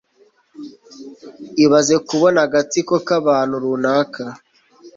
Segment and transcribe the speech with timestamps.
[1.65, 4.23] Ibaze kubona agatsiko k'abantu runaka